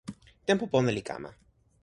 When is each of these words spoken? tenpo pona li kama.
tenpo 0.47 0.65
pona 0.71 0.91
li 0.93 1.03
kama. 1.09 1.29